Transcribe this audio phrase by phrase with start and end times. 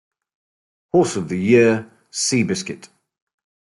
[0.93, 2.89] Horse of the Year Seabiscuit.